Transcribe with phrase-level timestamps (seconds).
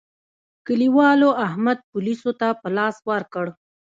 [0.67, 3.45] کلیوالو احمد پوليسو ته په لاس ورکړ.